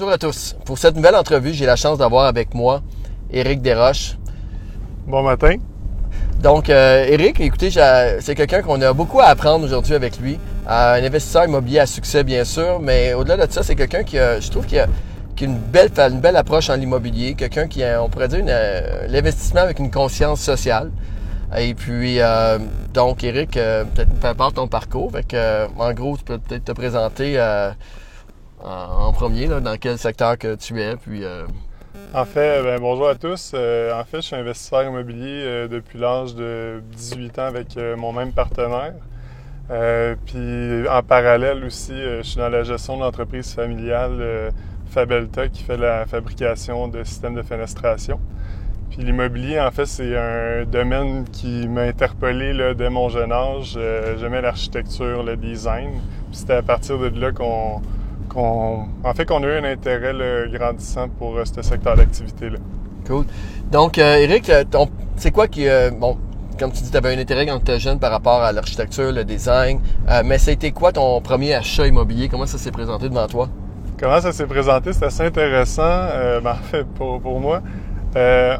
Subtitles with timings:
[0.00, 0.56] Bonjour à tous.
[0.64, 2.80] Pour cette nouvelle entrevue, j'ai la chance d'avoir avec moi
[3.30, 4.16] Éric Desroches.
[5.06, 5.56] Bon matin.
[6.42, 10.38] Donc, euh, Éric, écoutez, c'est quelqu'un qu'on a beaucoup à apprendre aujourd'hui avec lui.
[10.70, 14.18] Euh, un investisseur immobilier à succès, bien sûr, mais au-delà de ça, c'est quelqu'un qui,
[14.18, 14.86] a, je trouve, qui a,
[15.38, 19.60] une, belle, une belle approche en l'immobilier, quelqu'un qui a, on pourrait dire, euh, l'investissement
[19.60, 20.90] avec une conscience sociale.
[21.58, 22.58] Et puis, euh,
[22.94, 25.12] donc, Éric, peut-être peu importe ton parcours.
[25.12, 25.36] Fait
[25.78, 27.38] en gros, tu peux peut-être te présenter
[28.64, 31.24] en, premier, dans quel secteur que tu es, puis...
[31.24, 31.44] Euh,
[32.12, 33.52] en fait, ben, bonjour à tous.
[33.54, 38.12] Euh, en fait, je suis investisseur immobilier euh, depuis l'âge de 18 ans avec mon
[38.12, 38.94] même partenaire.
[40.26, 44.52] puis en parallèle aussi, je suis dans la gestion de l'entreprise familiale
[44.90, 48.18] Fabelta qui fait la fabrication de systèmes de fenestration.
[48.90, 53.78] Puis l'immobilier, en fait, c'est un domaine qui m'a interpellé là, dès mon jeune âge.
[54.18, 55.90] J'aimais l'architecture, le design.
[56.30, 57.80] Puis c'était à partir de là qu'on
[58.36, 60.14] en fait, qu'on a eu un intérêt
[60.52, 62.58] grandissant pour euh, ce secteur d'activité-là.
[63.06, 63.24] Cool.
[63.70, 64.64] Donc, euh, Eric, euh,
[65.16, 65.66] c'est quoi qui.
[65.98, 66.16] bon,
[66.58, 69.12] comme tu dis, tu avais un intérêt quand tu étais jeune par rapport à l'architecture,
[69.12, 69.80] le design.
[70.24, 72.28] mais ça a été quoi ton premier achat immobilier?
[72.28, 73.48] Comment ça s'est présenté devant toi?
[73.98, 74.92] Comment ça s'est présenté?
[74.92, 75.80] C'est assez intéressant.
[76.42, 77.62] Ben, en fait, pour, moi,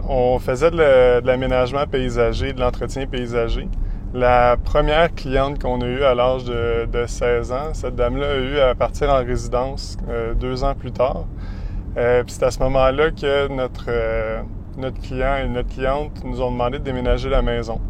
[0.09, 3.69] on faisait de l'aménagement paysager, de l'entretien paysager.
[4.13, 8.59] La première cliente qu'on a eue à l'âge de, 16 ans, cette dame-là a eu
[8.59, 11.27] à partir en résidence euh, deux ans plus tard.
[11.97, 14.43] Euh, c'est à ce moment-là que notre, euh,
[14.77, 17.81] notre client et notre cliente nous ont demandé de déménager la maison.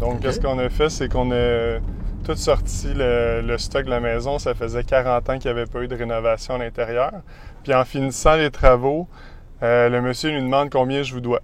[0.00, 1.78] Donc, qu'est-ce qu'on a fait, c'est qu'on a
[2.24, 4.38] tout sorti le, stock de la maison.
[4.38, 7.12] Ça faisait 40 ans qu'il n'y avait pas eu de rénovation à l'intérieur.
[7.64, 9.08] Puis en finissant les travaux,
[9.60, 11.42] le monsieur nous demande combien je vous dois.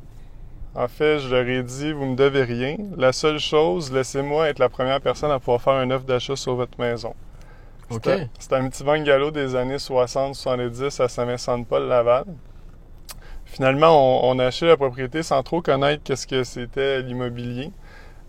[0.74, 2.76] En fait, je leur ai dit, vous me devez rien.
[2.96, 6.54] La seule chose, laissez-moi être la première personne à pouvoir faire un offre d'achat sur
[6.54, 7.14] votre maison.
[7.90, 8.08] OK.
[8.38, 12.24] C'était un petit bungalow des années 60-70 à Saint-Vincent-de-Paul-Laval.
[13.44, 17.70] Finalement, on, a acheté la propriété sans trop connaître qu'est-ce que c'était l'immobilier.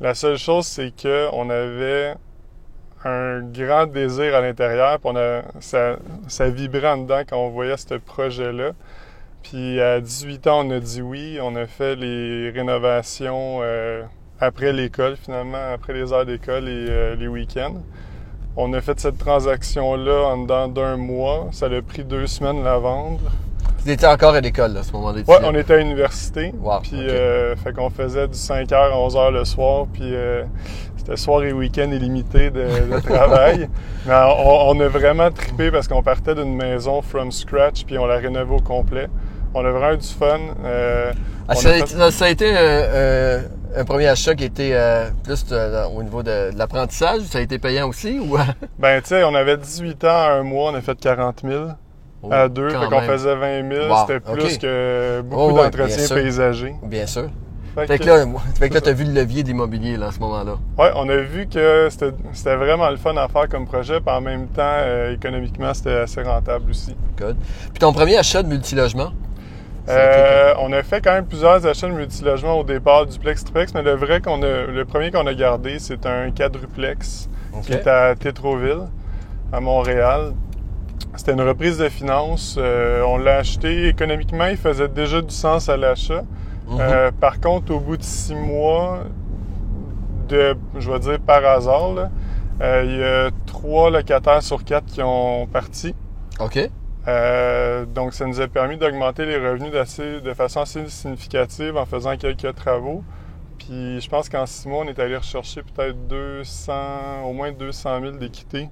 [0.02, 2.16] La seule chose, c'est qu'on avait
[3.06, 5.14] un grand désir à l'intérieur, puis
[5.62, 5.96] ça,
[6.28, 8.72] ça vibrait en dedans quand on voyait ce projet-là.
[9.44, 11.38] Puis à 18 ans, on a dit oui.
[11.42, 14.04] On a fait les rénovations euh,
[14.40, 17.84] après l'école, finalement, après les heures d'école et euh, les week-ends.
[18.56, 21.50] On a fait cette transaction-là en dedans d'un mois.
[21.52, 23.20] Ça a pris deux semaines la vendre.
[23.84, 25.22] Tu étais encore à l'école à ce moment-là?
[25.28, 26.54] Oui, on était à l'université.
[26.84, 29.88] puis, euh, fait qu'on faisait du 5h à 11h le soir.
[29.92, 30.14] Puis,
[30.96, 33.68] c'était soir et week-end illimité de, travail.
[34.06, 37.84] Mais on, on, a vraiment trippé parce qu'on partait d'une maison from scratch.
[37.84, 39.10] Puis, on l'a rénovée au complet.
[39.54, 40.40] On a vraiment eu du fun.
[40.66, 41.12] Euh,
[41.48, 43.42] ah, ça, a été euh, euh,
[43.76, 44.76] un premier achat qui était
[45.24, 45.46] plus
[45.96, 47.22] au niveau de, l'apprentissage.
[47.22, 48.20] Ça a été payant aussi?
[48.20, 48.38] Ou...
[48.80, 51.66] ben, tu sais, on avait 18 ans, un mois, on a fait 40 000
[52.32, 52.70] à deux.
[52.70, 53.96] Fait qu'on faisait 20 000.
[54.08, 56.76] C'était plus que beaucoup oh, d'entretien paysager.
[56.84, 57.30] Bien sûr.
[57.76, 60.58] Fait, que, là, fait que là, t'as vu le levier d'immobilier à ce moment-là.
[60.78, 64.22] Oui, on a vu que c'était vraiment le fun à faire comme projet, puis en
[64.22, 64.78] même temps,
[65.12, 66.96] économiquement, c'était assez rentable aussi.
[67.18, 67.36] Good.
[67.36, 69.12] Puis ton premier achat de multilogement?
[69.90, 73.82] Euh, on a fait quand même plusieurs achats de multilogement au départ, duplex, triplex, mais
[73.82, 77.30] le vrai qu'on a, le premier qu'on a gardé, c'est un quadruplex
[77.64, 78.88] qui est à Tétroville,
[79.52, 80.34] à Montréal.
[81.16, 82.56] C'était une reprise de finances.
[82.58, 86.24] Euh, on l'a acheté économiquement, il faisait déjà du sens à l'achat.
[86.68, 86.78] Mhm.
[86.80, 89.00] Euh, par contre, au bout de six mois,
[90.30, 92.10] de, je vais dire par hasard,
[92.62, 95.94] il y a trois locataires sur quatre qui ont parti.
[96.40, 96.70] OK.
[97.08, 102.16] Euh, donc, ça nous a permis d'augmenter les revenus de façon assez significative en faisant
[102.18, 103.04] quelques travaux.
[103.58, 108.02] Puis, je pense qu'en six mois, on est allé rechercher peut-être 200, au moins 200
[108.02, 108.70] 000 d'équité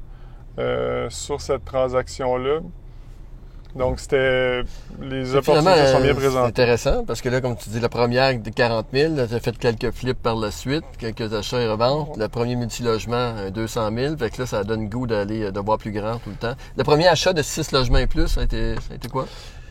[0.59, 2.61] euh, sur cette transaction-là.
[3.75, 4.63] Donc, c'était.
[5.01, 6.43] Les opportunités sont bien présentes.
[6.43, 9.39] C'est intéressant parce que là, comme tu dis, la première de 40 000, tu as
[9.39, 12.17] fait quelques flips par la suite, quelques achats et reventes.
[12.17, 14.17] Le premier multilogement, 200 000.
[14.17, 16.55] Fait que là, ça donne goût d'aller euh, de voir plus grand tout le temps.
[16.77, 19.25] Le premier achat de 6 logements et plus, ça a été, ça a été quoi?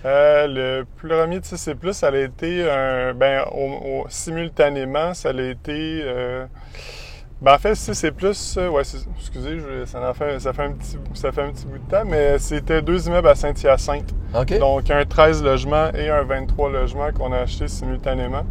[0.05, 3.13] Euh, le premier de 6 et plus, ça a été un.
[3.15, 3.45] Ben,
[4.09, 6.01] simultanément, ça a été.
[6.05, 6.47] Euh,
[7.43, 8.57] ben, en fait, c'est plus.
[8.59, 8.83] Euh, ouais,
[9.19, 12.39] excusez, ça, fait, ça, fait un petit, ça fait un petit bout de temps, mais
[12.39, 14.15] c'était deux immeubles à Saint-Hyacinthe.
[14.59, 18.45] Donc, un 13 logements et un 23 logements qu'on a acheté simultanément.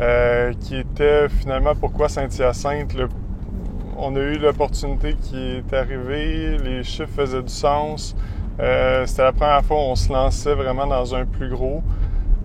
[0.00, 2.94] Euh, qui était finalement pourquoi Saint-Hyacinthe.
[3.96, 8.14] on a eu l'opportunité qui est arrivée, les chiffres faisaient du sens.
[8.60, 11.82] Euh, c'était la première fois où on se lançait vraiment dans un plus gros.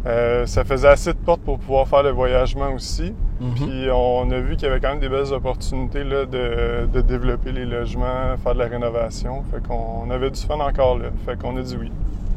[0.08, 3.14] Euh, ça faisait assez de portes pour pouvoir faire le voyagement aussi.
[3.40, 3.54] Mhm.
[3.56, 7.02] Puis on a vu qu'il y avait quand même des belles opportunités là, de, de,
[7.02, 9.44] développer les logements, faire de la rénovation.
[9.52, 11.10] Fait qu'on avait du fun encore là.
[11.26, 11.92] Fait qu'on a dit oui.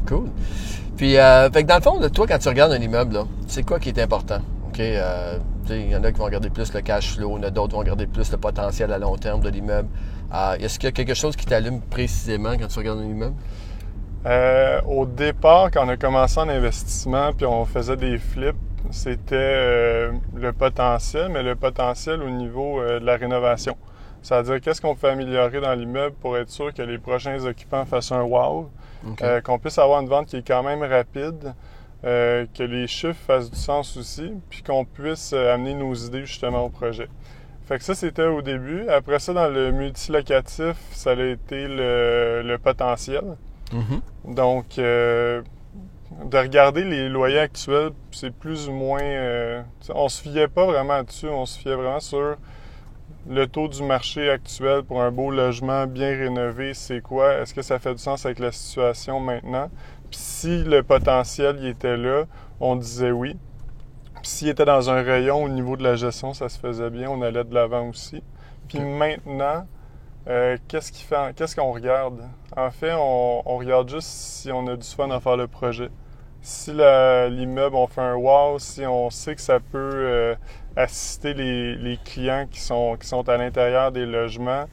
[0.07, 0.29] Cool.
[0.95, 3.63] Puis, euh, fait que dans le fond, toi, quand tu regardes un immeuble, là, c'est
[3.63, 4.39] quoi qui est important?
[4.69, 4.79] OK?
[4.79, 5.37] Euh,
[5.69, 7.49] il y en a qui vont regarder plus le cash flow, il y en a
[7.51, 9.89] d'autres qui vont regarder plus le potentiel à long terme de l'immeuble.
[10.33, 13.35] Euh, Est-ce qu'il y a quelque chose qui t'allume précisément quand tu regardes un immeuble?
[14.25, 18.55] Euh, au départ, quand on a commencé en investissement, puis on faisait des flips,
[18.91, 23.77] c'était euh, le potentiel, mais le potentiel au niveau euh, de la rénovation.
[24.21, 28.11] C'est-à-dire qu'est-ce qu'on peut améliorer dans l'immeuble pour être sûr que les prochains occupants fassent
[28.11, 28.69] un wow,
[29.21, 31.53] euh, qu'on puisse avoir une vente qui est quand même rapide,
[32.03, 36.69] que les chiffres fassent du sens aussi, puis qu'on puisse amener nos idées justement au
[36.69, 37.09] projet.
[37.67, 38.87] Fait que ça, c'était au début.
[38.87, 43.35] Après ça, dans le multilocatif, ça a été le, le potentiel.
[43.73, 44.35] Mhm.
[44.35, 44.79] Donc,
[46.25, 49.01] de regarder les loyers actuels, c'est plus ou moins...
[49.01, 49.61] euh,
[49.93, 52.37] on se fiait pas vraiment dessus, on se fiait vraiment sur
[53.29, 57.35] le taux du marché actuel pour un beau logement bien rénové, c'est quoi?
[57.35, 59.69] Est-ce que ça fait du sens avec la situation maintenant?
[60.09, 62.23] Puis si le potentiel il était là,
[62.59, 63.37] on disait oui.
[64.21, 67.09] Puis s'il était dans un rayon au niveau de la gestion, ça se faisait bien,
[67.09, 68.23] on allait de l'avant aussi.
[68.67, 69.67] Puis maintenant,
[70.27, 72.21] euh, qu'est-ce qui fait, qu'est-ce qu'on regarde?
[72.55, 75.89] En fait, on, on regarde juste si on a du fun à faire le projet.
[76.49, 80.35] Si l'immeuble, on fait un wow, si on sait que ça peut euh,
[80.77, 84.63] assister les, les clients qui sont qui sont à l'intérieur des logements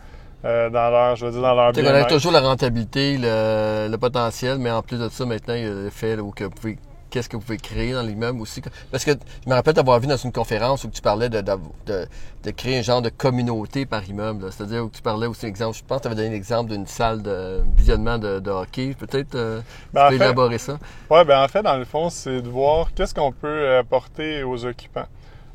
[0.45, 2.07] euh, dans leur, je veux dire dans leur bien-être.
[2.07, 5.71] toujours la rentabilité, le, le potentiel, mais en plus de ça, maintenant, il y a
[5.71, 6.79] le fait là, où que vous pouvez
[7.15, 8.61] qu'est-ce que vous pouvez créer dans l'immeuble aussi.
[8.91, 11.53] Parce que je me rappelle t'avoir vu dans une conférence où tu parlais de, de,
[11.87, 12.07] de,
[12.43, 14.51] de créer un genre de communauté par immeuble.
[14.51, 17.23] C'est-à-dire où tu parlais aussi, exemple, je pense que tu avais donné l'exemple d'une salle
[17.23, 18.95] de visionnement de, hockey.
[18.99, 19.61] Peut-être euh,
[19.93, 20.79] Ben, en tu peux fait- élaborer ça?
[21.09, 24.65] Ouais, ben en fait, dans le fond, c'est de voir qu'est-ce qu'on peut apporter aux
[24.65, 25.07] occupants.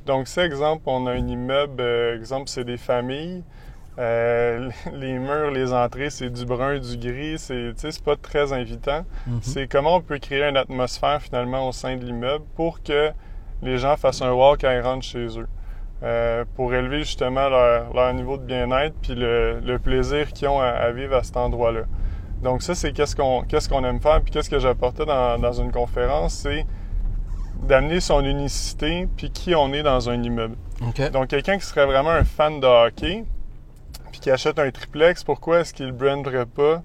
[0.06, 3.44] Donc, si, exemple, on a un immeuble, euh, exemple, c'est des familles,
[3.98, 9.06] euh, les murs, les entrées, c'est du brun, du gris, c'est, pas très invitant.
[9.28, 9.40] Mhm.
[9.42, 13.12] C'est comment on peut créer une atmosphère, finalement, au sein de l'immeuble pour que
[13.62, 15.48] les gens fassent un wow quand ils rentrent chez eux.
[16.02, 20.62] Euh, pour élever justement leur, leur niveau de bien-être puis le, le plaisir qu'ils ont
[20.62, 21.82] à, à vivre à cet endroit-là.
[22.42, 24.22] Donc ça, c'est qu'est-ce qu'on qu'est-ce qu'on aime faire.
[24.22, 26.66] Puis qu'est-ce que j'apportais dans, dans une conférence, c'est
[27.64, 30.56] d'amener son unicité puis qui on est dans un immeuble.
[31.12, 33.26] Donc quelqu'un qui serait vraiment un fan de hockey
[34.20, 36.82] puis qui achète un triplex, pourquoi est-ce qu'il le branderait pas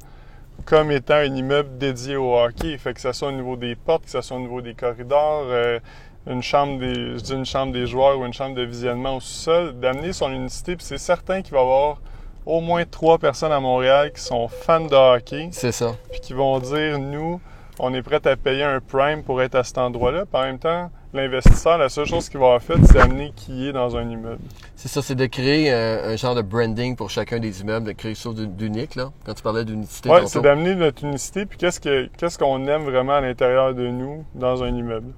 [0.65, 2.79] comme étant un immeuble dédié au hockey?
[2.79, 5.45] Fait que ça soit au niveau des portes, que ça soit au niveau des corridors,
[5.49, 5.81] euh,
[6.29, 9.21] une chambre des, je dis une chambre des joueurs ou une chambre de visionnement au
[9.21, 10.77] sous-sol, d'amener son unicité.
[10.77, 12.01] Puis c'est certain qu'il va y avoir
[12.47, 15.95] au moins trois personnes à Montréal qui sont fans de hockey C'est ça.
[16.13, 17.41] puis qui vont dire nous,
[17.79, 20.27] on est prêt à payer un prime pour être à cet endroit-là.
[20.27, 23.69] Puis en même temps, l'investisseur, la seule chose qu'il va avoir fait, c'est amener qui
[23.69, 24.43] est dans un immeuble.
[24.77, 27.93] C'est ça, c'est de créer euh, un genre de branding pour chacun des immeubles, de
[27.93, 29.11] créer quelque chose d'unique, là.
[29.25, 30.09] Quand tu parlais d'unicité.
[30.09, 30.27] Tantôt.
[30.27, 34.25] c'est d'amener notre unicité, puis qu'est-ce que qu'est-ce qu'on aime vraiment à l'intérieur de nous
[34.35, 35.13] dans un immeuble.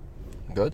[0.54, 0.72] Good.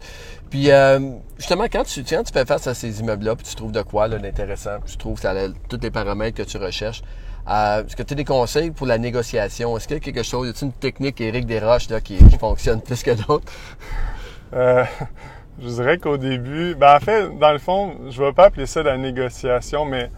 [0.50, 1.00] Puis euh,
[1.38, 4.06] justement, quand tu, quand tu fais face à ces immeubles-là, puis tu trouves de quoi
[4.06, 7.02] là, d'intéressant, puis tu trouves que ça a tous les paramètres que tu recherches,
[7.49, 9.77] euh, est-ce que tu as des conseils pour la négociation?
[9.77, 12.39] Est-ce qu'il y a quelque chose, y a une technique, Éric Desroches, là, qui, qui
[12.39, 13.53] fonctionne plus que d'autres?
[14.55, 14.84] Euh,
[15.61, 18.82] je dirais qu'au début, ben en fait, dans le fond, je vais pas appeler ça
[18.82, 20.11] la négociation, mais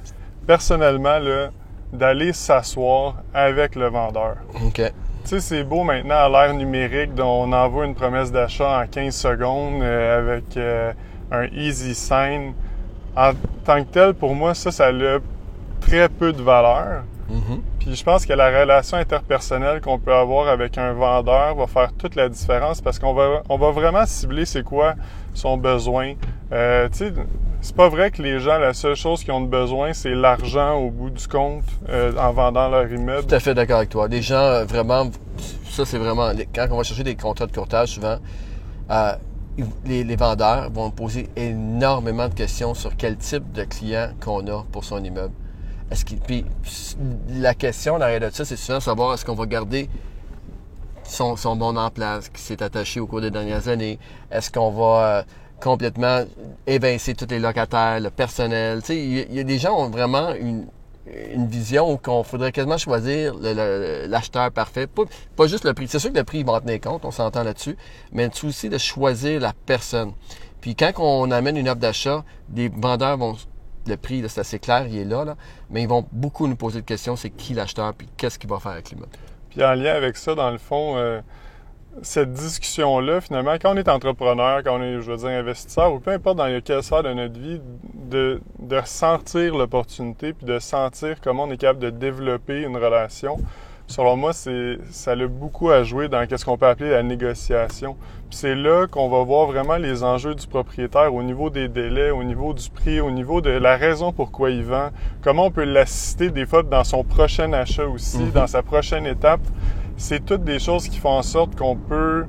[0.47, 1.51] personnellement, là,
[1.93, 4.37] d'aller s'asseoir avec le vendeur.
[4.65, 4.83] OK.
[5.25, 8.87] Tu sais, c'est beau maintenant à l'ère numérique, dont on envoie une promesse d'achat en
[8.87, 10.93] 15 secondes euh, avec euh,
[11.31, 12.53] un easy sign.
[13.17, 13.31] En
[13.65, 15.19] tant que tel, pour moi, ça, ça a
[15.81, 17.05] très peu de valeur.
[17.29, 17.63] Mhm.
[17.79, 21.93] Puis je pense que la relation interpersonnelle qu'on peut avoir avec un vendeur va faire
[21.93, 24.95] toute la différence parce qu'on va, on va vraiment cibler c'est quoi
[25.33, 26.15] son besoin.
[26.53, 26.89] Euh,
[27.61, 30.75] c'est pas vrai que les gens, la seule chose qu'ils ont de besoin, c'est l'argent
[30.75, 33.27] au bout du compte euh, en vendant leur immeuble.
[33.27, 34.07] Tout à fait d'accord avec toi.
[34.07, 35.11] Les gens, euh, vraiment,
[35.71, 38.19] ça c'est vraiment, quand on va chercher des contrats de courtage, souvent,
[38.91, 39.13] euh,
[39.87, 44.65] les, les vendeurs vont poser énormément de questions sur quel type de client qu'on a
[44.71, 45.33] pour son immeuble.
[46.27, 46.45] Puis
[47.29, 49.89] la question derrière de ça, c'est souvent savoir est-ce qu'on va garder
[51.05, 53.99] son, son bon en place qui s'est attaché au cours des dernières années.
[54.31, 55.23] Est-ce qu'on va euh,
[55.61, 56.25] complètement
[56.67, 58.81] évincer tous les locataires, le personnel?
[58.81, 60.67] Tu sais, il y, a- des gens qui ont vraiment une,
[61.35, 64.87] une vision qu'on faudrait quasiment choisir l'acheteur parfait.
[64.87, 65.03] Pas,
[65.37, 65.89] pas juste le prix.
[65.89, 67.77] C'est sûr que le prix, il va en tenir compte, on s'entend là-dessus,
[68.13, 70.13] mais c'est aussi de choisir la personne.
[70.61, 72.25] Puis quand on amène une offre d'achat,
[72.55, 73.37] les vendeurs vont...
[73.87, 75.37] Le prix, c'est assez clair, il est là, là,
[75.71, 78.59] mais ils vont beaucoup nous poser de questions, c'est qui l'acheteur, puis qu'est-ce qu'il va
[78.59, 79.13] faire avec l'immeuble.
[79.51, 81.21] Puis en lien avec ça, dans le fond, euh,
[82.03, 86.01] cette discussion-là, finalement, quand on est entrepreneur, quand on est, je veux dire, investisseur, ou
[86.01, 87.61] peu importe dans quelle sphère de notre vie,
[88.11, 93.39] de, de sentir l'opportunité, puis de sentir comment on est capable de développer une relation,
[93.87, 97.97] selon moi, c'est ça a beaucoup à jouer dans ce qu'on peut appeler la négociation.
[98.31, 102.11] Puis c'est là qu'on va voir vraiment les enjeux du propriétaire au niveau des délais,
[102.11, 104.89] au niveau du prix, au niveau de la raison pourquoi il vend,
[105.23, 108.31] comment on peut l'assister des fois dans son prochain achat aussi, Mhm.
[108.31, 109.43] dans sa prochaine étape.
[109.97, 112.25] C'est toutes des choses qui font en sorte qu'on peut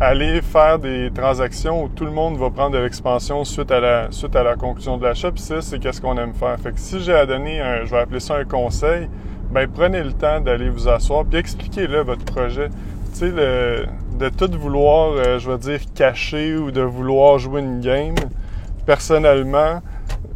[0.00, 4.10] aller faire des transactions où tout le monde va prendre de l'expansion suite à la
[4.10, 5.30] suite à la conclusion de l'achat.
[5.30, 6.58] Puis ça, c'est qu'est-ce qu'on aime faire.
[6.58, 9.08] Fait que si j'ai à donner un, je vais appeler ça un conseil,
[9.50, 12.68] ben prenez le temps d'aller vous asseoir puis expliquez-le votre projet.
[13.12, 13.86] Tu sais, le,
[14.18, 18.14] de tout vouloir, euh, je vais dire, cacher ou de vouloir jouer une game,
[18.86, 19.80] personnellement,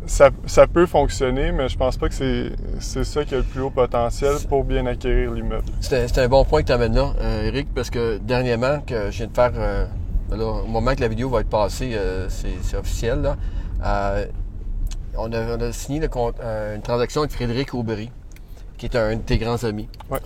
[0.07, 3.45] ça, ça peut fonctionner, mais je pense pas que c'est, c'est ça qui a le
[3.45, 5.65] plus haut potentiel pour bien acquérir l'immeuble.
[5.81, 9.19] C'est un, bon point que tu amènes là, euh, Eric, parce que dernièrement, que je
[9.19, 9.87] viens de faire, euh,
[10.31, 13.37] là, au moment que la vidéo va être passée, euh, c'est officiel, là,
[13.85, 14.27] euh,
[15.17, 16.09] on, a, on a signé le
[16.75, 18.11] une transaction avec Frédéric Aubry,
[18.77, 19.89] qui est un, de tes grands amis.
[20.11, 20.21] Ouais.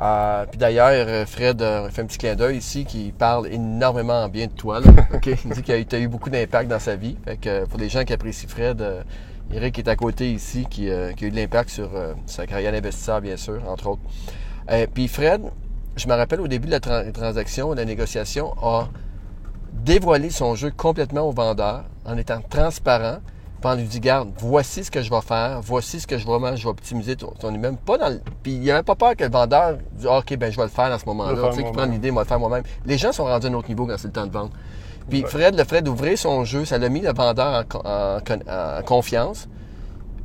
[0.00, 4.24] Euh, puis d'ailleurs, euh, Fred euh, fait un petit clin d'œil ici qui parle énormément
[4.24, 4.80] en bien de toi.
[4.80, 4.90] Là?
[5.26, 7.16] Il dit que tu as eu beaucoup d'impact dans sa vie.
[7.24, 9.02] Fait que pour les gens qui apprécient Fred, euh,
[9.52, 11.88] Eric est à côté ici qui, qui a eu de l'impact sur
[12.26, 14.02] sa carrière d'investisseur, bien sûr, entre autres.
[14.92, 15.42] Puis Fred,
[15.94, 18.88] je me rappelle au début de la tran- transaction, de la négociation, a
[19.72, 23.18] dévoilé son jeu complètement au vendeur en étant transparent.
[23.74, 26.62] Lui dit, garde, voici ce que je vais faire, voici ce que je vraiment je
[26.64, 27.76] vais optimiser ton, ton immeuble.
[27.84, 30.50] Pas dans le- Puis il avait pas peur que le vendeur dise, Ah, OK, ben
[30.52, 31.32] je vais le faire à ce vais moment-là.
[31.34, 31.74] Tu sais, qu'il moi-même.
[31.74, 32.62] prend l'idée, moi le faire moi-même.
[32.84, 34.50] Les gens sont rendus à un autre niveau quand c'est le temps de vendre.
[35.08, 35.28] Puis Ouais.
[35.28, 38.42] Fred, le fait d'ouvrir son jeu, ça l'a mis le vendeur en, con- en con-
[38.50, 39.48] en confiance.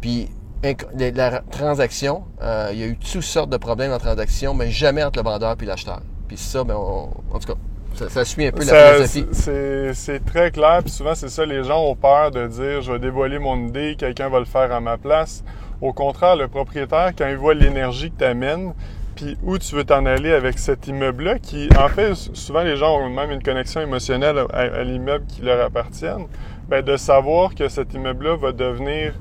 [0.02, 0.30] Puis
[0.64, 5.04] la transaction, euh, il y a eu toutes sortes de problèmes en transaction, mais jamais
[5.04, 6.02] entre le vendeur et l'acheteur.
[6.28, 7.60] Puis ça, ben, on- en tout cas,
[7.94, 9.94] ça, ça suit un peu la Ça, philosophie.
[9.94, 13.00] c'est, très clair, puis souvent c'est ça, les gens ont peur de dire je vais
[13.00, 15.44] dévoiler mon idée, quelqu'un va le faire à ma place.
[15.82, 18.74] Au contraire, le propriétaire, quand il voit l'énergie que tu amènes,
[19.16, 22.98] puis où tu veux t'en aller avec cet immeuble-là, qui, en fait, souvent les gens
[22.98, 26.28] ont même une connexion émotionnelle à, à l'immeuble qui leur appartienne,
[26.70, 29.14] ben, de savoir que cet immeuble-là va devenir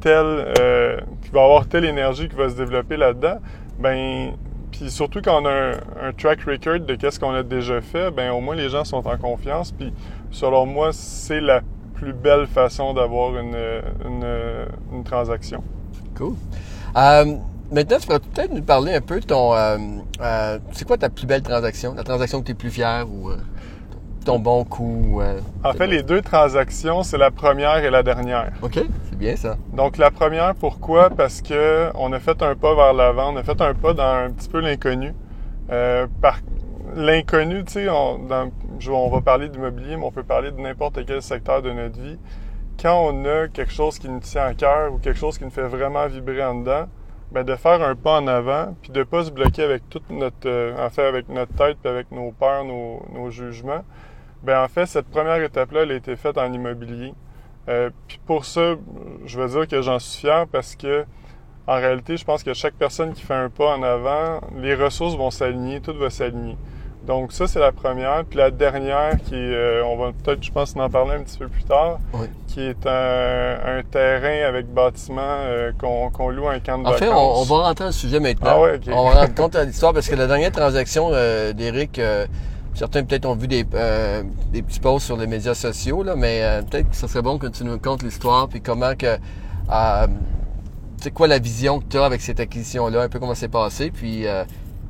[0.00, 3.38] tel, euh, qu'il va avoir telle énergie qui va se développer là-dedans,
[3.78, 4.32] ben,
[4.78, 5.72] puis surtout quand on a un,
[6.08, 9.06] un track record de qu'est-ce qu'on a déjà fait, ben au moins les gens sont
[9.06, 9.72] en confiance.
[9.72, 9.92] Puis
[10.30, 11.60] selon moi, c'est la
[11.94, 13.56] plus belle façon d'avoir une,
[14.04, 14.26] une,
[14.92, 15.64] une transaction.
[16.16, 16.34] Cool.
[16.96, 17.36] Euh,
[17.72, 19.52] maintenant, tu pourrais peut-être nous parler un peu de ton.
[19.54, 19.78] euh,
[20.20, 21.94] euh, c'est quoi ta plus belle transaction?
[21.94, 23.30] La transaction que tu es plus fier ou
[24.24, 25.20] ton bon coup?
[25.64, 28.52] En fait, les deux transactions, c'est la première et la dernière.
[28.62, 28.78] OK,
[29.72, 31.10] Donc la première, pourquoi?
[31.10, 34.04] Parce que on a fait un pas vers l'avant, on a fait un pas dans
[34.04, 35.14] un petit peu l'inconnu.
[35.70, 36.38] Euh, par
[36.94, 38.20] l'inconnu, tu sais, on,
[38.90, 42.18] on va parler d'immobilier, mais on peut parler de n'importe quel secteur de notre vie.
[42.80, 45.50] Quand on a quelque chose qui nous tient à cœur ou quelque chose qui nous
[45.50, 46.86] fait vraiment vibrer en dedans,
[47.32, 50.46] ben de faire un pas en avant, puis de pas se bloquer avec toute notre,
[50.48, 53.84] euh, en fait, avec notre tête, puis avec nos peurs, nos, nos jugements.
[54.44, 57.12] Ben en fait, cette première étape-là, elle a été faite en immobilier.
[57.68, 58.74] Euh, puis pour ça,
[59.26, 61.04] je veux dire que j'en suis fier parce que
[61.66, 65.16] en réalité, je pense que chaque personne qui fait un pas en avant, les ressources
[65.16, 66.56] vont s'aligner, tout va s'aligner.
[67.06, 68.24] Donc ça, c'est la première.
[68.24, 71.36] Puis la dernière, qui est, euh, on va peut-être, je pense, en parler un petit
[71.38, 72.26] peu plus tard, Oui.
[72.46, 76.92] qui est un, un terrain avec bâtiment euh, qu'on loue à un camp de En
[76.92, 77.48] fait, on, on vacances.
[77.48, 78.50] va rentrer dans le sujet maintenant.
[78.50, 78.80] Ah ouais.
[78.90, 81.98] On va rendre compte de l'histoire parce que la dernière transaction euh, d'Éric,
[82.78, 86.42] certains peut-être ont vu des, euh, des petits posts sur les médias sociaux, là, mais
[86.42, 89.18] euh, peut-être que ce serait bon que tu nous contes l'histoire puis comment que.
[89.70, 90.06] euh,
[91.00, 93.92] c'est quoi la vision que tu as avec cette acquisition-là, un peu comment c'est passé,
[93.92, 94.24] puis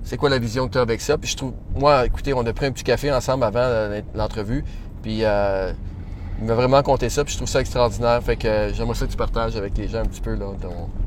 [0.05, 1.19] c'est quoi la vision que tu as avec ça.
[1.19, 4.65] Puis je trouve, moi, écoutez, on a pris un petit café ensemble avant l'entrevue,
[5.03, 8.23] puis il m'a vraiment conté ça, puis je trouve ça extraordinaire.
[8.23, 10.57] Fait que j'aimerais ça que tu partages avec les gens un petit peu ton,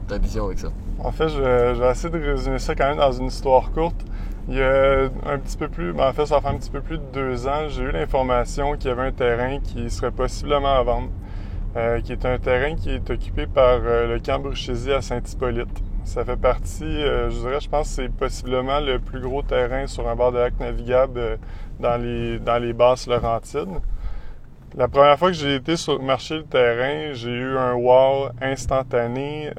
[0.08, 0.68] ta vision avec ça.
[1.00, 4.06] En fait, je vais essayer de résumer ça quand même dans une histoire courte.
[4.52, 6.82] Il y a un petit peu plus, ben en fait, ça fait un petit peu
[6.82, 10.76] plus de deux ans, j'ai eu l'information qu'il y avait un terrain qui serait possiblement
[10.76, 11.10] à vendre,
[11.78, 15.82] euh, qui est un terrain qui est occupé par euh, le camp à Saint-Hippolyte.
[16.04, 19.88] Ça fait partie, euh, je dirais, je pense que c'est possiblement le plus gros terrain
[19.88, 21.38] sur un bord de lac navigable euh,
[21.80, 23.80] dans les, dans les basses Laurentides.
[24.76, 28.32] La première fois que j'ai été sur le marché le terrain, j'ai eu un wow
[28.42, 29.50] instantané.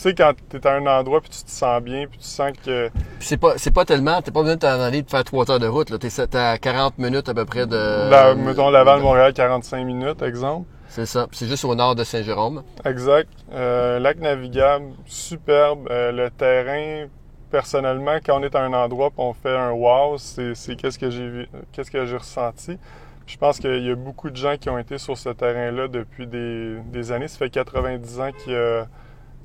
[0.00, 2.24] Tu sais, quand tu es à un endroit puis tu te sens bien, puis tu
[2.24, 2.88] sens que.
[3.18, 5.58] C'est pas, c'est pas tellement, t'as pas besoin de t'en aller de faire trois heures
[5.58, 5.98] de route, là.
[5.98, 8.08] T'es, t'es à 40 minutes à peu près de.
[8.08, 10.66] la- mettons Laval-Montréal, 45 minutes, exemple.
[10.88, 11.26] C'est ça.
[11.32, 12.62] C'est juste au nord de Saint-Jérôme.
[12.86, 13.28] Exact.
[13.52, 15.86] Euh, lac navigable, superbe.
[15.90, 17.06] Euh, le terrain,
[17.50, 20.98] personnellement, quand on est à un endroit puis on fait un wow, c'est, c'est qu'est-ce
[20.98, 22.78] que j'ai vu, qu'est-ce que j'ai ressenti.
[23.26, 26.26] Je pense qu'il y a beaucoup de gens qui ont été sur ce terrain-là depuis
[26.26, 27.28] des, des années.
[27.28, 28.86] Ça fait 90 ans qu'il y a,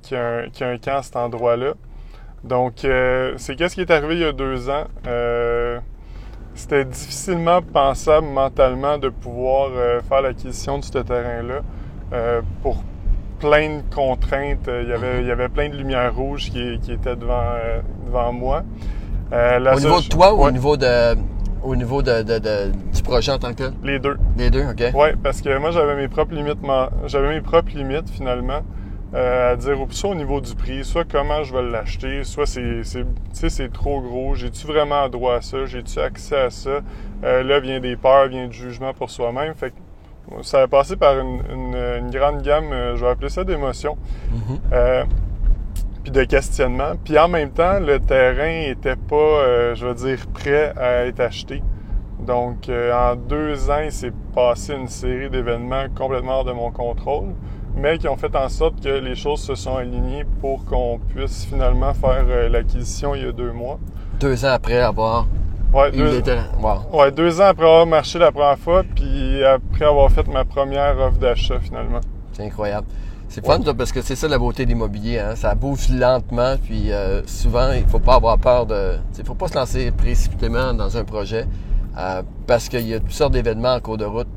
[0.05, 1.73] qu'il y a un, a camp à cet endroit-là.
[2.43, 4.85] Donc, euh, c'est qu'est-ce qui est arrivé il y a deux ans?
[5.07, 5.79] Euh,
[6.53, 11.61] c'était difficilement pensable mentalement de pouvoir euh, faire l'acquisition de ce terrain-là
[12.61, 12.83] pour
[13.39, 14.69] plein de contraintes.
[14.69, 17.55] Il y avait, il y avait plein de lumières rouges qui, qui étaient devant,
[18.05, 18.63] devant moi.
[19.31, 21.15] Au niveau de toi ou au niveau de
[21.65, 23.73] au niveau de, de, de, du projet en tant que tel?
[23.83, 24.17] Les deux.
[24.37, 24.83] Les deux, OK.
[24.93, 26.59] Oui, parce que moi, j'avais mes propres limites,
[27.07, 28.61] j'avais mes propres limites, finalement,
[29.15, 32.81] euh, à dire, soit au niveau du prix, soit comment je vais l'acheter, soit c'est,
[33.31, 36.81] c'est trop gros, j'ai-tu vraiment droit à ça, j'ai-tu accès à ça?
[37.23, 39.53] Euh, là, vient des peurs, vient du jugement pour soi-même.
[39.55, 43.29] Fait que ça a passé par une, une, une grande gamme, euh, je vais appeler
[43.29, 43.97] ça d'émotions.
[44.33, 45.05] Mm-hmm.
[46.03, 46.93] Puis de questionnement.
[47.03, 51.63] Puis en même temps, le terrain était pas, je veux dire, prêt à être acheté.
[52.19, 57.29] Donc, en deux ans, il s'est passé une série d'événements complètement hors de mon contrôle,
[57.75, 61.45] mais qui ont fait en sorte que les choses se sont alignées pour qu'on puisse
[61.45, 63.79] finalement faire euh, l'acquisition il y a deux mois.
[64.19, 65.27] Deux ans après avoir...
[65.73, 66.19] Ouais deux...
[66.19, 66.37] Était...
[66.61, 66.99] Wow.
[66.99, 70.97] ouais, deux ans après avoir marché la première fois, puis après avoir fait ma première
[70.99, 71.99] offre d'achat finalement.
[72.31, 72.87] C'est incroyable.
[73.27, 73.73] C'est fun, ouais.
[73.73, 75.19] parce que c'est ça la beauté de l'immobilier.
[75.19, 75.35] Hein?
[75.35, 78.93] Ça bouge lentement, puis euh, souvent, il faut pas avoir peur de...
[79.17, 81.45] Il faut pas se lancer précipitamment dans un projet
[81.97, 84.27] euh, parce qu'il y a toutes sortes d'événements en cours de route.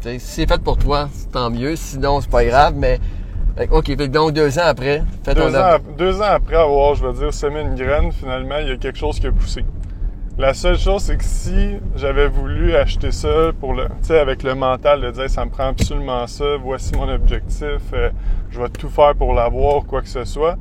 [0.00, 1.76] T'sais, si c'est fait pour toi, tant mieux.
[1.76, 2.98] Sinon, c'est pas grave, mais...
[3.70, 7.34] OK, donc deux ans après, faites deux, ans, deux ans après avoir, je veux dire,
[7.34, 9.64] semé une graine, finalement, il y a quelque chose qui a poussé.
[10.38, 14.42] La seule chose, c'est que si j'avais voulu acheter ça pour le, tu sais, avec
[14.44, 18.08] le mental de dire ça me prend absolument ça, voici mon objectif, euh,
[18.50, 20.56] je vais tout faire pour l'avoir, quoi que ce soit,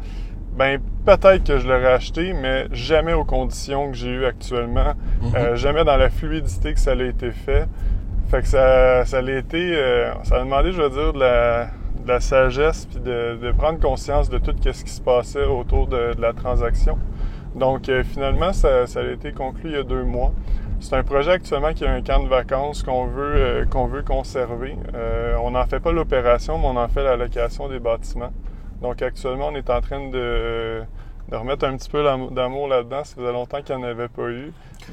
[0.58, 5.29] ben peut-être que je l'aurais acheté, mais jamais aux conditions que j'ai eues actuellement, Mhm.
[5.29, 5.38] mm -hmm.
[5.38, 7.65] euh, jamais dans la fluidité que ça a été fait.
[8.29, 11.65] Fait que ça, ça a été, euh, ça a demandé, je veux dire, de la,
[12.04, 15.88] de la sagesse puis de, de, prendre conscience de tout ce qui se passait autour
[15.88, 16.97] de, de la transaction.
[17.56, 20.32] Donc, euh, finalement, ça, ça, a été conclu il y a deux mois.
[20.80, 24.04] C'est un projet actuellement qui a un camp de vacances qu'on veut, euh, qu'on veut
[24.04, 24.77] conserver.
[24.93, 28.32] Euh, on n'en fait pas l'opération, mais on en fait la location des bâtiments.
[28.82, 30.82] Donc, actuellement, on est en train de,
[31.30, 33.04] de remettre un petit peu d'amour là-dedans.
[33.04, 34.52] Ça faisait longtemps qu'il n'y en avait pas eu.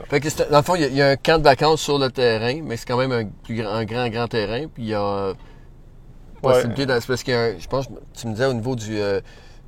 [0.08, 1.80] Fait que dans le fond, il y, a, il y, a un camp de vacances
[1.80, 4.66] sur le terrain, mais c'est quand même un, plus grand, un grand, grand terrain.
[4.68, 5.32] Puis il y a
[6.40, 7.00] possibilité ouais.
[7.06, 9.20] parce qu'il y a un, je pense, tu me disais au niveau du, euh,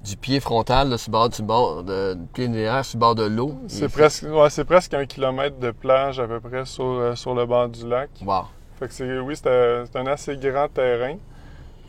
[0.05, 3.01] du pied frontal, là, sur le bord du bord, de, du pied linéaire, sur le
[3.01, 3.55] bord de l'eau.
[3.67, 7.35] C'est presque, ouais, c'est presque un kilomètre de plage à peu près sur, euh, sur
[7.35, 8.11] le bord du lac.
[8.25, 8.45] Wow.
[8.79, 11.17] Fait que c'est, oui, c'est un, assez grand terrain.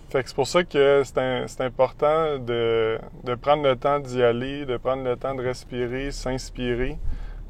[0.09, 4.65] Fait que c'est pour ça que c'est important de, de prendre le temps d'y aller,
[4.65, 6.97] de prendre le temps de respirer, s'inspirer,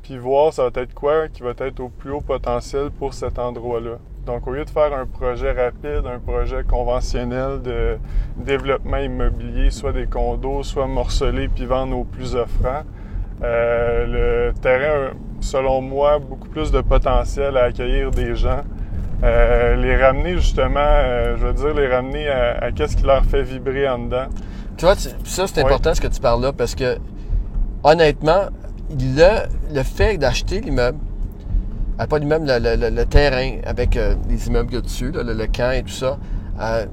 [0.04, 3.40] puis voir ça va être quoi qui va être au plus haut potentiel pour cet
[3.40, 4.00] endroit-là.
[4.26, 7.98] Donc, au lieu de faire un projet rapide, un projet conventionnel de
[8.36, 12.84] développement immobilier, soit des condos, soit morcelés puis vendre aux plus offrants,
[13.42, 18.64] euh, le terrain, selon moi, beaucoup plus de potentiel à accueillir des gens.
[19.22, 23.26] Euh, les ramener justement, euh, je veux dire, les ramener à, à qu'est-ce qui leur
[23.26, 24.28] fait vibrer en dedans.
[24.78, 25.96] Tu vois, ça c'est important oui.
[25.96, 26.98] ce que tu parles là parce que
[27.84, 28.46] honnêtement,
[28.98, 30.98] le, le fait d'acheter l'immeuble,
[32.08, 35.24] pas l'immeuble, le, le, le, terrain avec euh, les immeubles qu'il y a dessus, là,
[35.24, 36.18] le, camp et tout ça,
[36.62, 36.86] euh,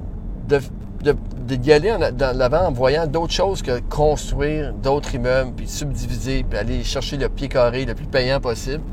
[0.49, 0.59] de,
[1.03, 5.67] de, d'y aller en, dans l'avant en voyant d'autres choses que construire d'autres immeubles, puis
[5.67, 8.83] subdiviser, puis aller chercher le pied carré le plus payant possible.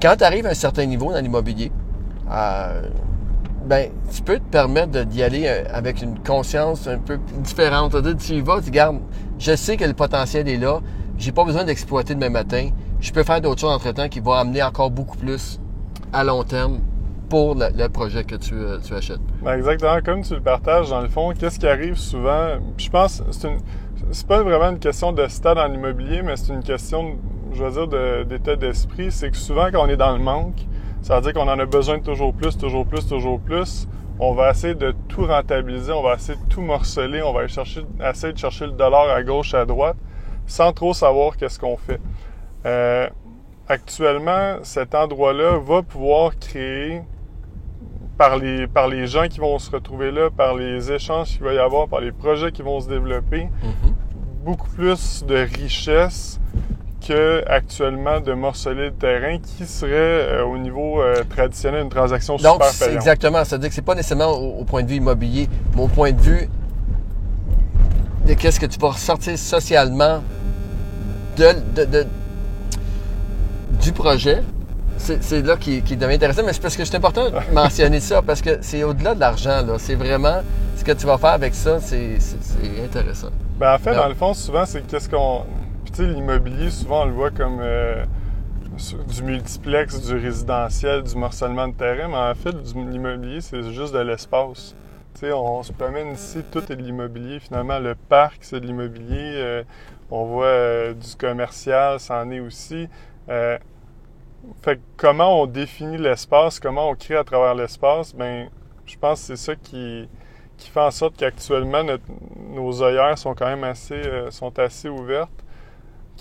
[0.00, 1.72] Quand tu arrives à un certain niveau dans l'immobilier,
[2.32, 2.82] euh,
[3.64, 7.94] ben, tu peux te permettre d'y aller euh, avec une conscience un peu différente.
[8.18, 9.00] Tu y vas, tu gardes,
[9.38, 10.80] je sais que le potentiel est là,
[11.18, 12.70] j'ai pas besoin d'exploiter demain matin.
[13.00, 15.60] Je peux faire d'autres choses entre-temps qui vont amener encore beaucoup plus
[16.12, 16.80] à long terme
[17.28, 19.20] pour le, projet que tu, euh, achètes.
[19.42, 22.58] Ben exactement, comme tu le partages, dans le fond, qu'est-ce qui arrive souvent?
[22.76, 23.58] Je pense c'est une
[24.10, 27.16] c'est pas vraiment une question de stade en immobilier, mais c'est une question,
[27.52, 29.10] je veux dire, d'état d'esprit.
[29.10, 30.66] C'est que souvent, quand on est dans le manque,
[31.02, 33.88] ça veut dire qu'on en a besoin de toujours plus, toujours plus, toujours plus.
[34.20, 37.84] On va essayer de tout rentabiliser, on va essayer de tout morceler, on va chercher,
[38.08, 39.96] essayer de chercher le dollar à gauche, à droite,
[40.46, 42.00] sans trop savoir qu'est-ce qu'on fait.
[42.66, 43.08] Euh,
[43.68, 47.02] actuellement, cet endroit-là va pouvoir créer,
[48.16, 51.54] par les, par les gens qui vont se retrouver là, par les échanges qu'il va
[51.54, 54.44] y avoir, par les projets qui vont se développer, mm -hmm.
[54.44, 56.38] beaucoup plus de richesse
[57.06, 62.36] que actuellement de morceler le terrain qui serait euh, au niveau euh, traditionnel une transaction
[62.36, 62.94] Donc, super payante.
[62.94, 63.44] Exactement.
[63.44, 66.20] C'est-à-dire que c'est pas nécessairement au, au, point de vue immobilier, mais au point de
[66.20, 66.48] vue
[68.26, 70.22] de qu'est-ce que tu vas ressortir socialement
[71.36, 72.06] de, de, de
[73.82, 74.42] du projet.
[74.98, 78.22] C'est là qui, qui, devient intéressant, mais c'est parce que c'est important de mentionner ça,
[78.22, 79.64] parce que c'est au-delà de l'argent.
[79.78, 80.42] C'est vraiment
[80.76, 82.18] ce que tu vas faire avec ça, c'est
[82.84, 83.30] intéressant.
[83.58, 85.44] Ben, en fait, Donc, dans le fond, souvent, c'est qu'est-ce qu'on
[86.00, 88.04] l'immobilier, souvent, on le voit comme euh,
[89.08, 93.98] du multiplex, du résidentiel, du morcellement de terrain, mais en fait, l'immobilier, c'est juste de
[93.98, 94.74] l'espace.
[95.14, 97.38] Tu sais, on, se promène ici, tout est de l'immobilier.
[97.38, 99.34] Finalement, le parc, c'est de l'immobilier.
[99.36, 99.62] Euh,
[100.10, 102.88] on voit euh, du commercial, ça en est aussi.
[103.28, 108.48] fait que comment on définit l'espace, comment on crée à travers l'espace, ben,
[108.86, 110.08] je pense que c'est ça qui,
[110.56, 111.82] qui fait en sorte qu'actuellement,
[112.50, 115.41] nos œillères sont quand même assez, sont assez ouvertes,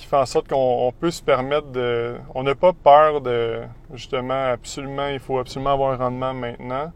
[0.01, 2.15] qui fait en sorte qu'on peut se permettre de...
[2.33, 3.59] On n'a pas peur de,
[3.93, 6.91] justement, absolument, il faut absolument avoir un rendement maintenant.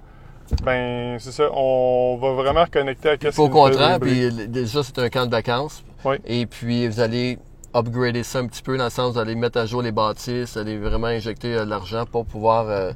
[0.64, 5.10] Ben, c'est ça, on va vraiment reconnecter à qu'est-ce Au contraire, puis déjà, c'est un
[5.10, 5.84] camp de vacances.
[6.04, 6.16] Oui.
[6.26, 7.38] Et puis, vous allez
[7.76, 10.54] upgrader ça un petit peu dans le sens, vous allez mettre à jour les bâtisses,
[10.54, 12.68] vous allez vraiment injecter euh, de l'argent pour pouvoir...
[12.70, 12.92] Euh,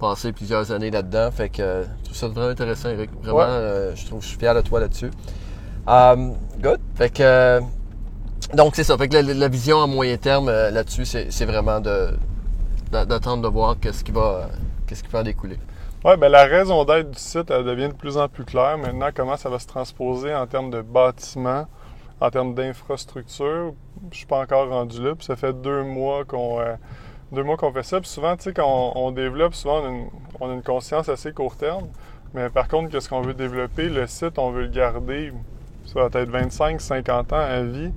[0.00, 1.30] passé plusieurs années là-dedans.
[1.30, 3.10] Fait que euh, je trouve ça vraiment intéressant, Eric.
[3.22, 3.46] Vraiment,
[3.94, 5.12] je trouve je suis fier de toi là-dessus.
[5.86, 6.80] Um, good.
[6.96, 7.60] Fait que
[8.54, 8.96] donc c'est ça.
[8.96, 14.12] Fait que la, vision à moyen terme là-dessus, c'est vraiment d'attendre de voir qu'est-ce qui
[14.12, 14.48] va
[14.86, 15.58] qu'est-ce qui va découler.
[16.04, 18.76] Oui, ben la raison d'être du site, elle devient de plus en plus claire.
[18.76, 21.66] Maintenant, comment ça va se transposer en termes de bâtiment,
[22.20, 23.72] en termes d'infrastructure,
[24.10, 25.14] je suis pas encore rendu là.
[25.14, 26.58] Puis ça fait deux mois qu'on
[27.32, 28.00] deux mois qu'on fait ça.
[28.00, 29.82] Puis souvent, tu sais, quand on, développe, souvent,
[30.40, 31.88] on a, une, conscience assez court terme.
[32.34, 33.88] Mais par contre, qu'est-ce qu'on veut développer?
[33.88, 35.32] Le site, on veut le garder,
[35.86, 37.92] ça va être 25, 50 ans à vie.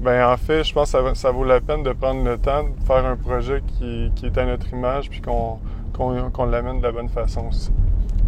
[0.00, 2.84] Ben en fait, je pense que ça, vaut la peine de prendre le temps de
[2.84, 7.48] faire un projet qui, est à notre image, puis qu'on l'amène de la bonne façon
[7.48, 7.70] aussi.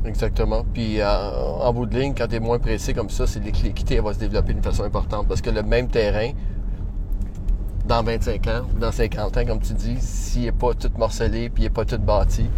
[0.05, 0.65] Exactement.
[0.73, 4.15] Puis en, bout de ligne, quand tu es moins pressé comme ça, c'est l'équité va
[4.15, 5.27] se développer d'une façon importante.
[5.29, 6.31] Parce que le même terrain,
[7.87, 11.65] dans 25 ans dans 50 ans, comme tu dis, s'il n'est pas tout morcelé puis
[11.65, 12.49] il n'est pas tout bâti,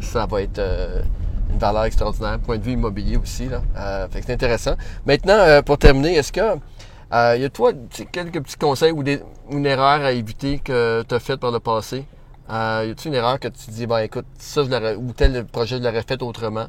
[0.00, 1.02] ça va être euh,
[1.50, 3.48] une valeur extraordinaire, point de vue immobilier aussi.
[3.48, 3.62] Là.
[3.76, 4.74] Euh, fait que c'est intéressant.
[5.06, 6.40] Maintenant, euh, pour terminer, est-ce que
[7.12, 7.72] il y a toi
[8.12, 9.02] quelques petits conseils ou
[9.50, 12.04] une erreur à éviter que tu as faite par le passé?
[12.48, 15.82] y a-t-il une erreur que tu dis, ben écoute, ça, je ou tel projet, je
[15.82, 16.66] l'aurais fait autrement?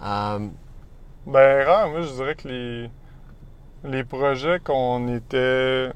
[0.00, 2.90] ben, erreur, moi, je dirais que les,
[3.84, 5.90] les projets qu'on était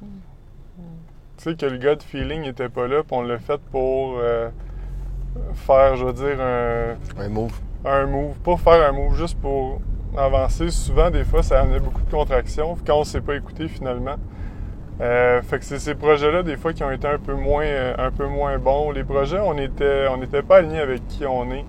[1.37, 4.49] tu sais, que le gut feeling n'était pas là, puis on l'a fait pour euh,
[5.55, 6.97] faire, je veux dire, un.
[7.19, 7.53] Un move.
[7.85, 8.37] Un move.
[8.39, 9.81] Pas faire un move, juste pour
[10.17, 10.71] avancer.
[10.71, 14.17] Souvent, des fois, ça amenait beaucoup de contractions quand on ne s'est pas écouté finalement.
[15.01, 17.95] Euh, fait que c'est ces projets-là, des fois, qui ont été un peu moins, euh,
[17.99, 18.91] un peu moins bons.
[18.93, 21.65] Les projets, on était, on n'était pas alignés avec qui on est.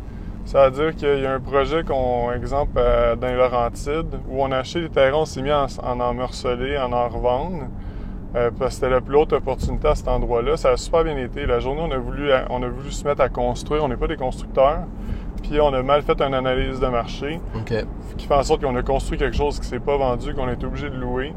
[0.46, 2.82] Ça veut dire qu'il y a un projet qu'on, exemple,
[3.20, 6.18] dans les Laurentides, où on a acheté des terrains, on s'est mis en, en en
[6.18, 7.68] en en revendre.
[8.36, 10.58] Euh, parce que c'était la plus haute opportunité à cet endroit-là.
[10.58, 11.46] Ça a super bien été.
[11.46, 13.84] La journée, on a voulu, on a voulu se mettre à construire.
[13.84, 14.80] On n'est pas des constructeurs.
[15.42, 17.40] Puis on a mal fait une analyse de marché.
[18.18, 20.64] Qui fait en sorte qu'on a construit quelque chose qui s'est pas vendu, qu'on est
[20.64, 21.34] obligé de louer.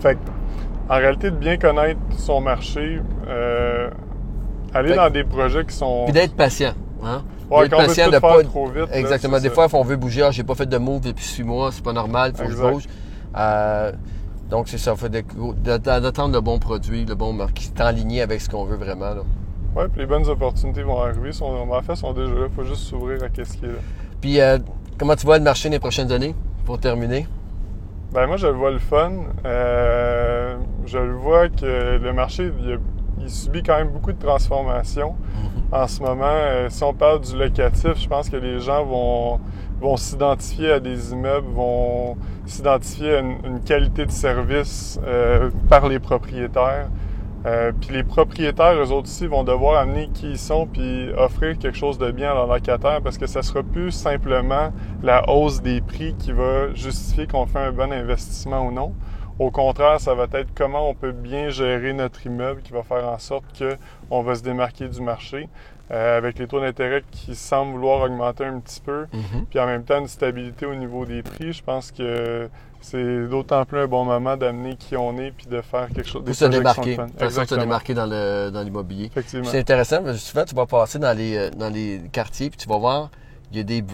[0.00, 3.90] Fait que, en réalité, de bien connaître son marché, euh,
[4.74, 6.04] aller dans des projets qui sont.
[6.04, 6.72] Puis d'être patient.
[7.04, 7.22] Hein?
[7.50, 8.88] Ouais, quand patient, de pas trop vite.
[8.92, 9.40] Exactement.
[9.40, 11.84] des fois, on veut bouger, ah, j'ai pas fait de move depuis six mois, c'est
[11.84, 12.84] pas normal, faut que je bouge.
[13.36, 13.92] Euh,
[14.50, 14.94] donc, c'est ça,
[15.62, 19.14] d'attendre le bon produit, le bon qui est en ligne avec ce qu'on veut vraiment.
[19.76, 21.32] Oui, puis les bonnes opportunités vont arriver.
[21.32, 22.46] Sont, en fait, sont déjà là.
[22.48, 23.78] Il faut juste s'ouvrir à ce qui est là.
[24.20, 24.58] Puis, euh,
[24.98, 27.26] comment tu vois le marché les prochaines années, pour terminer?
[28.12, 29.12] Ben moi, je le vois le fun.
[29.44, 32.50] Euh, je le vois que le marché,
[33.20, 35.82] il, subit quand même beaucoup de transformations mm-hmm.
[35.82, 36.24] en ce moment.
[36.24, 39.38] Euh, si on parle du locatif, je pense que les gens vont
[39.80, 45.98] vont s'identifier à des immeubles, vont s'identifier à une, qualité de service euh, par les
[45.98, 46.88] propriétaires.
[47.48, 51.58] Euh, puis les propriétaires, eux autres aussi, vont devoir amener qui ils sont puis offrir
[51.58, 54.70] quelque chose de bien à leurs locataires parce que ça sera plus simplement
[55.02, 58.92] la hausse des prix qui va justifier qu'on fait un bon investissement ou non.
[59.38, 63.08] Au contraire, ça va être comment on peut bien gérer notre immeuble qui va faire
[63.08, 65.48] en sorte qu'on va se démarquer du marché.
[65.90, 69.46] Euh, avec les taux d'intérêt qui semblent vouloir augmenter un petit peu, mhm.
[69.48, 73.64] puis en même temps une stabilité au niveau des prix, je pense que c'est d'autant
[73.64, 76.24] plus un bon moment d'amener qui on est puis de faire quelque chose.
[76.24, 76.96] Des se démarquer.
[76.96, 79.10] De se démarquer dans le dans l'immobilier.
[79.26, 82.58] C'est intéressant parce que souvent tu vas passer dans les euh, dans les quartiers puis
[82.58, 83.10] tu vas voir
[83.50, 83.84] il y a des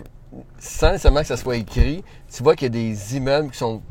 [0.58, 3.82] sans nécessairement que ça soit écrit, tu vois qu'il y a des immeubles qui sont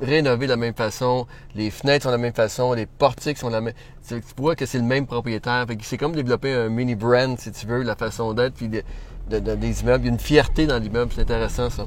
[0.00, 3.48] rénover de la même façon, les fenêtres sont de la même façon, les portiques sont
[3.48, 3.74] de la même...
[4.06, 5.66] Tu vois que c'est le même propriétaire.
[5.82, 8.82] c'est comme développer un mini brand, si tu veux, la façon d'être, puis de,
[9.28, 10.04] des immeubles.
[10.04, 11.86] Il y a une fierté dans l'immeuble, c'est intéressant ça.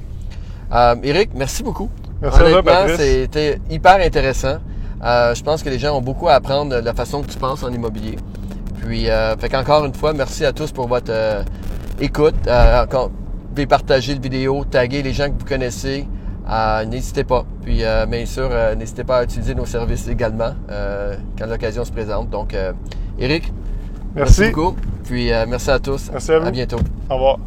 [0.72, 1.90] Euh, Eric, merci beaucoup.
[2.20, 4.58] Merci Honnêtement, c'était hyper intéressant.
[5.04, 7.38] Euh, je pense que les gens ont beaucoup à apprendre de la façon que tu
[7.38, 8.16] penses en immobilier.
[8.80, 11.12] Puis, euh, fait qu'encore une fois, merci à tous pour votre
[12.00, 12.34] écoute.
[12.48, 16.06] Encore, vous pouvez partager la vidéo, taguer les gens que vous connaissez.
[16.86, 17.44] n'hésitez pas.
[17.62, 20.54] Puis, bien sûr, n'hésitez pas à utiliser nos services également
[21.38, 22.30] quand l'occasion se présente.
[22.30, 22.56] Donc,
[23.18, 23.52] Eric,
[24.14, 24.50] merci.
[24.50, 24.76] beaucoup.
[25.04, 26.08] Puis, merci à tous.
[26.12, 26.46] Merci à vous.
[26.46, 26.80] À bientôt.
[27.10, 27.38] Au revoir.